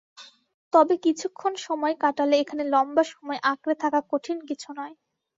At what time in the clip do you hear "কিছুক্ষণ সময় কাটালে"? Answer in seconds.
1.05-2.35